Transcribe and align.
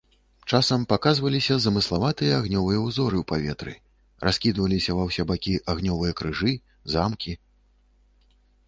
Часам 0.51 0.85
паказваліся 0.93 1.57
замыславатыя 1.65 2.33
агнёвыя 2.39 2.79
ўзоры 2.87 3.15
ў 3.19 3.23
паветры, 3.33 3.73
раскідваліся 4.29 4.91
ва 5.03 5.07
ўсе 5.11 5.23
бакі 5.35 5.53
агнёвыя 5.77 6.11
крыжы, 6.23 6.51
замкі. 6.97 7.39